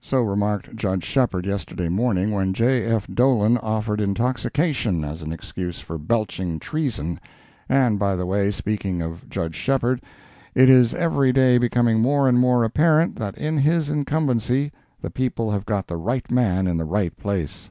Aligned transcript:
So 0.00 0.22
remarked 0.22 0.74
Judge 0.74 1.04
Shepheard 1.04 1.46
yesterday 1.46 1.88
morning, 1.88 2.32
when 2.32 2.52
J. 2.52 2.82
F. 2.84 3.06
Dolan 3.06 3.58
offered 3.58 4.00
intoxication 4.00 5.04
as 5.04 5.22
an 5.22 5.30
excuse 5.32 5.78
for 5.78 5.98
belching 5.98 6.58
treason—and 6.58 7.96
by 7.96 8.16
the 8.16 8.26
way, 8.26 8.50
speaking 8.50 9.00
of 9.00 9.28
Judge 9.30 9.54
Shepheard, 9.54 10.02
it 10.52 10.68
is 10.68 10.94
every 10.94 11.32
day 11.32 11.58
becoming 11.58 12.00
more 12.00 12.28
and 12.28 12.40
more 12.40 12.64
apparent 12.64 13.14
that 13.20 13.38
in 13.38 13.58
his 13.58 13.88
incumbency, 13.88 14.72
the 15.00 15.10
people 15.10 15.52
have 15.52 15.64
got 15.64 15.86
the 15.86 15.96
right 15.96 16.28
man 16.28 16.66
in 16.66 16.76
the 16.76 16.84
right 16.84 17.16
place. 17.16 17.70